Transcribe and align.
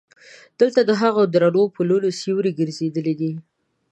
دلته 0.59 0.81
د 0.85 0.91
هغو 1.01 1.21
درنو 1.33 1.63
پلونو 1.75 2.09
سیوري 2.21 2.51
ګرځېدلی 2.59 3.13
دي. 3.21 3.31